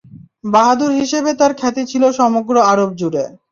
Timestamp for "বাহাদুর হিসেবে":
0.45-1.31